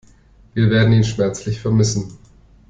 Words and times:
Wir 0.55 0.71
werden 0.71 0.93
ihn 0.93 1.03
schmerzlich 1.03 1.59
vermissen. 1.59 2.17